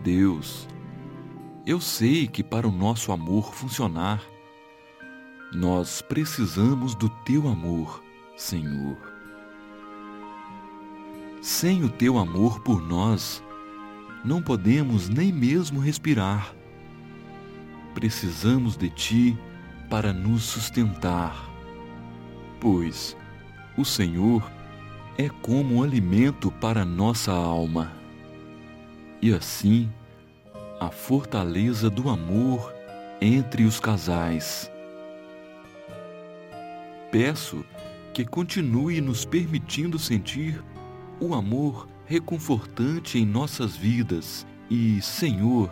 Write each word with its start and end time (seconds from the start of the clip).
Deus, 0.00 0.68
eu 1.68 1.82
sei 1.82 2.26
que 2.26 2.42
para 2.42 2.66
o 2.66 2.72
nosso 2.72 3.12
amor 3.12 3.52
funcionar, 3.52 4.22
nós 5.52 6.00
precisamos 6.00 6.94
do 6.94 7.10
teu 7.26 7.46
amor, 7.46 8.02
Senhor. 8.34 8.96
Sem 11.42 11.84
o 11.84 11.90
teu 11.90 12.16
amor 12.16 12.60
por 12.60 12.80
nós, 12.80 13.44
não 14.24 14.40
podemos 14.40 15.10
nem 15.10 15.30
mesmo 15.30 15.78
respirar. 15.78 16.54
Precisamos 17.92 18.74
de 18.74 18.88
ti 18.88 19.38
para 19.90 20.10
nos 20.10 20.44
sustentar, 20.44 21.36
pois 22.58 23.14
o 23.76 23.84
Senhor 23.84 24.50
é 25.18 25.28
como 25.28 25.74
um 25.74 25.82
alimento 25.82 26.50
para 26.50 26.82
nossa 26.82 27.30
alma. 27.30 27.92
E 29.20 29.34
assim, 29.34 29.92
a 30.80 30.90
fortaleza 30.90 31.90
do 31.90 32.08
amor 32.08 32.72
entre 33.20 33.64
os 33.64 33.80
casais. 33.80 34.70
Peço 37.10 37.64
que 38.14 38.24
continue 38.24 39.00
nos 39.00 39.24
permitindo 39.24 39.98
sentir 39.98 40.62
o 41.20 41.34
amor 41.34 41.88
reconfortante 42.06 43.18
em 43.18 43.26
nossas 43.26 43.76
vidas 43.76 44.46
e, 44.70 45.00
Senhor, 45.02 45.70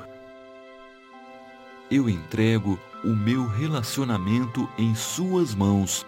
eu 1.91 2.09
entrego 2.09 2.79
o 3.05 3.09
meu 3.09 3.47
relacionamento 3.47 4.69
em 4.77 4.95
Suas 4.95 5.55
mãos 5.55 6.05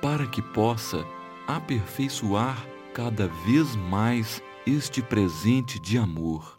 para 0.00 0.26
que 0.26 0.40
possa 0.40 1.04
aperfeiçoar 1.46 2.66
cada 2.94 3.28
vez 3.46 3.76
mais 3.76 4.42
este 4.66 5.02
presente 5.02 5.78
de 5.78 5.98
amor 5.98 6.56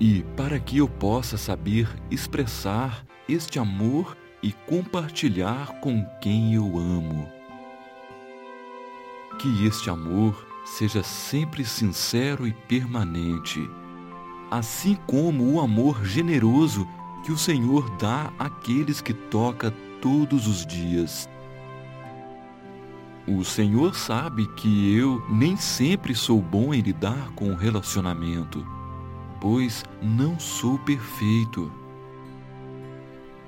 e 0.00 0.22
para 0.36 0.58
que 0.58 0.78
eu 0.78 0.88
possa 0.88 1.36
saber 1.36 1.88
expressar 2.10 3.04
este 3.28 3.58
amor 3.58 4.16
e 4.42 4.52
compartilhar 4.52 5.80
com 5.80 6.04
quem 6.20 6.54
eu 6.54 6.78
amo. 6.78 7.28
Que 9.38 9.66
este 9.66 9.90
amor 9.90 10.46
seja 10.64 11.02
sempre 11.02 11.64
sincero 11.64 12.46
e 12.46 12.52
permanente, 12.52 13.60
assim 14.50 14.96
como 15.06 15.54
o 15.54 15.60
amor 15.60 16.04
generoso 16.04 16.86
que 17.24 17.32
o 17.32 17.38
Senhor 17.38 17.88
dá 17.96 18.32
àqueles 18.38 19.00
que 19.00 19.14
toca 19.14 19.72
todos 20.00 20.46
os 20.46 20.64
dias. 20.66 21.28
O 23.26 23.42
Senhor 23.44 23.96
sabe 23.96 24.46
que 24.54 24.94
eu 24.94 25.24
nem 25.28 25.56
sempre 25.56 26.14
sou 26.14 26.40
bom 26.40 26.72
em 26.72 26.80
lidar 26.80 27.32
com 27.34 27.50
o 27.50 27.56
relacionamento 27.56 28.75
pois 29.40 29.84
não 30.02 30.38
sou 30.38 30.78
perfeito. 30.78 31.72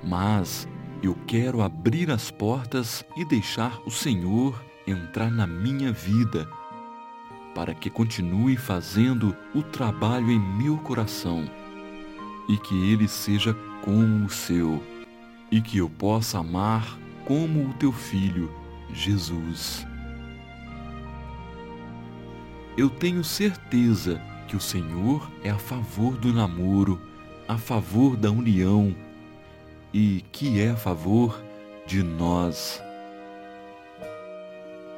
Mas 0.03 0.67
eu 1.01 1.15
quero 1.27 1.61
abrir 1.61 2.11
as 2.11 2.31
portas 2.31 3.05
e 3.15 3.25
deixar 3.25 3.79
o 3.85 3.91
Senhor 3.91 4.61
entrar 4.85 5.31
na 5.31 5.45
minha 5.45 5.91
vida, 5.91 6.47
para 7.53 7.73
que 7.73 7.89
continue 7.89 8.57
fazendo 8.57 9.35
o 9.53 9.61
trabalho 9.61 10.31
em 10.31 10.39
meu 10.39 10.77
coração 10.77 11.49
e 12.47 12.57
que 12.57 12.91
ele 12.91 13.07
seja 13.07 13.53
como 13.83 14.25
o 14.25 14.29
seu, 14.29 14.83
e 15.51 15.61
que 15.61 15.77
eu 15.77 15.89
possa 15.89 16.39
amar 16.39 16.97
como 17.25 17.69
o 17.69 17.73
teu 17.75 17.91
filho, 17.91 18.51
Jesus. 18.91 19.85
Eu 22.75 22.89
tenho 22.89 23.23
certeza 23.23 24.19
que 24.49 24.55
o 24.55 24.59
Senhor 24.59 25.29
é 25.43 25.51
a 25.51 25.59
favor 25.59 26.17
do 26.17 26.33
namoro, 26.33 26.99
a 27.47 27.55
favor 27.55 28.17
da 28.17 28.31
união 28.31 28.95
e 29.93 30.25
que 30.31 30.59
é 30.59 30.71
a 30.71 30.75
favor 30.75 31.39
de 31.85 32.01
nós. 32.01 32.81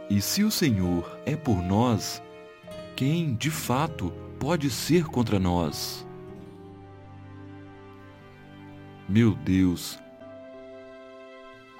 E 0.10 0.22
se 0.22 0.46
o 0.46 0.50
Senhor 0.50 1.20
é 1.26 1.36
por 1.36 1.62
nós, 1.62 2.24
quem 2.96 3.36
de 3.36 3.52
fato 3.52 4.14
pode 4.40 4.70
ser 4.70 5.04
contra 5.04 5.38
nós? 5.38 6.08
Meu 9.10 9.36
Deus, 9.36 10.00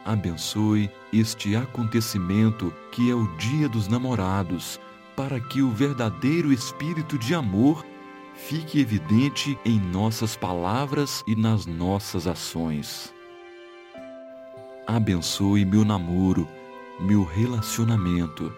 abençoe 0.04 0.92
este 1.14 1.56
acontecimento 1.56 2.74
que 2.92 3.10
é 3.10 3.16
o 3.16 3.34
Dia 3.38 3.70
dos 3.70 3.88
Namorados 3.88 4.78
para 5.16 5.40
que 5.40 5.62
o 5.62 5.70
verdadeiro 5.70 6.52
espírito 6.52 7.18
de 7.18 7.34
amor 7.34 7.86
fique 8.34 8.80
evidente 8.80 9.58
em 9.66 9.80
nossas 9.80 10.36
palavras 10.36 11.24
e 11.28 11.36
nas 11.36 11.66
nossas 11.66 12.28
ações. 12.28 13.14
Abençoe 14.88 15.64
meu 15.64 15.86
namoro, 15.86 16.48
meu 17.00 17.24
relacionamento, 17.24 18.52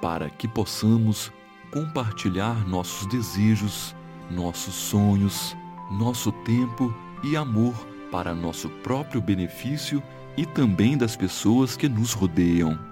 para 0.00 0.30
que 0.30 0.48
possamos 0.48 1.30
compartilhar 1.70 2.66
nossos 2.66 3.06
desejos, 3.06 3.94
nossos 4.30 4.74
sonhos, 4.74 5.56
nosso 5.90 6.32
tempo 6.32 6.94
e 7.22 7.36
amor 7.36 7.74
para 8.10 8.34
nosso 8.34 8.68
próprio 8.82 9.20
benefício 9.20 10.02
e 10.36 10.46
também 10.46 10.96
das 10.96 11.14
pessoas 11.14 11.76
que 11.76 11.88
nos 11.88 12.12
rodeiam 12.12 12.87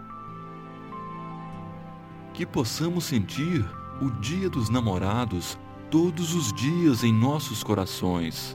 que 2.36 2.44
possamos 2.44 3.04
sentir 3.04 3.64
o 3.98 4.10
Dia 4.20 4.50
dos 4.50 4.69
Namorados 4.69 5.58
todos 5.91 6.34
os 6.34 6.52
dias 6.52 7.02
em 7.02 7.10
nossos 7.10 7.64
corações 7.64 8.54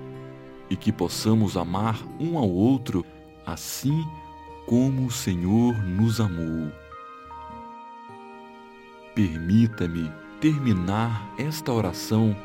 e 0.70 0.76
que 0.76 0.92
possamos 0.92 1.58
amar 1.58 2.00
um 2.20 2.38
ao 2.38 2.48
outro 2.48 3.04
assim 3.44 4.06
como 4.68 5.08
o 5.08 5.12
Senhor 5.12 5.76
nos 5.84 6.22
amou. 6.22 6.72
Permita-me 9.16 10.12
terminar 10.40 11.34
esta 11.40 11.74
oração 11.74 12.38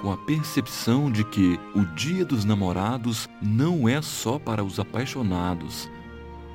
com 0.00 0.10
a 0.10 0.16
percepção 0.16 1.12
de 1.12 1.24
que 1.24 1.60
o 1.74 1.84
Dia 1.94 2.24
dos 2.24 2.46
Namorados 2.46 3.28
não 3.42 3.86
é 3.86 4.00
só 4.00 4.38
para 4.38 4.64
os 4.64 4.80
apaixonados, 4.80 5.90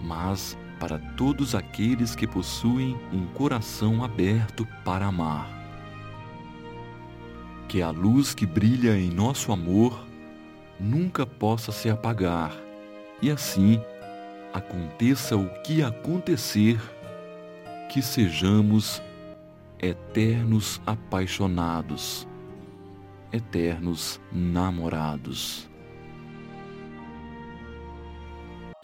mas 0.02 0.58
para 0.80 0.98
todos 0.98 1.56
aqueles 1.56 2.16
que 2.16 2.28
possuem 2.28 2.96
um 3.12 3.26
coração 3.28 4.04
aberto 4.04 4.68
para 4.84 5.06
amar. 5.06 5.48
Que 7.68 7.82
a 7.82 7.90
luz 7.90 8.34
que 8.34 8.46
brilha 8.46 8.98
em 8.98 9.10
nosso 9.10 9.52
amor 9.52 10.06
nunca 10.80 11.26
possa 11.26 11.72
se 11.72 11.90
apagar, 11.90 12.54
e 13.22 13.32
assim 13.32 13.82
aconteça 14.54 15.36
o 15.36 15.50
que 15.64 15.82
acontecer, 15.82 16.80
que 17.90 18.02
sejamos 18.02 19.02
eternos 19.80 20.82
apaixonados, 20.86 22.28
eternos 23.32 24.20
namorados. 24.32 25.70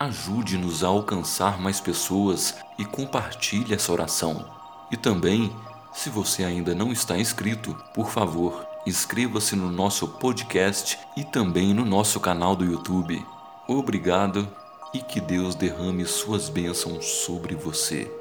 Ajude-nos 0.02 0.84
a 0.84 0.88
alcançar 0.88 1.62
mais 1.62 1.80
pessoas 1.80 2.56
e 2.76 2.84
compartilhe 2.84 3.72
essa 3.72 3.92
oração. 3.92 4.44
E 4.92 4.98
também, 4.98 5.56
se 5.94 6.10
você 6.10 6.44
ainda 6.44 6.74
não 6.74 6.92
está 6.92 7.20
inscrito, 7.20 7.78
por 7.94 8.10
favor, 8.10 8.66
inscreva-se 8.88 9.56
no 9.56 9.70
nosso 9.70 10.08
podcast 10.08 10.98
e 11.16 11.24
também 11.24 11.72
no 11.72 11.86
nosso 11.86 12.20
canal 12.20 12.56
do 12.56 12.66
YouTube. 12.66 13.24
Obrigado 13.68 14.48
e 14.92 14.98
que 14.98 15.22
Deus 15.22 15.54
derrame 15.54 16.04
suas 16.08 16.50
bênçãos 16.50 17.06
sobre 17.06 17.54
você. 17.54 18.21